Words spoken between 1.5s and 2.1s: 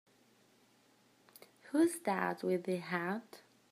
Who's